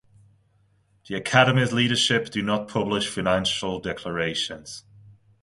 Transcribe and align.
The 1.07 1.13
Academy’s 1.13 1.71
leadership 1.73 2.31
do 2.31 2.41
not 2.41 2.67
publish 2.67 3.07
financial 3.07 3.79
declarations. 3.79 4.83